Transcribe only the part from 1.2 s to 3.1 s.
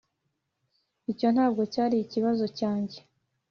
ntabwo cyari ikibazo cyanjye.